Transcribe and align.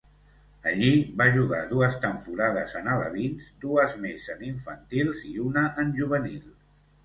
Allí 0.69 0.87
va 1.21 1.27
jugar 1.35 1.59
dues 1.73 1.97
temporades 2.07 2.75
en 2.81 2.91
alevins, 2.95 3.53
dues 3.69 3.95
més 4.09 4.27
en 4.37 4.43
infantils, 4.51 5.25
i 5.37 5.39
una 5.49 5.71
en 5.85 5.97
juvenil. 6.03 6.45